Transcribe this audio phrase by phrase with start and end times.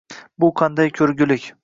[0.43, 1.47] Bu qanday ko`rgulik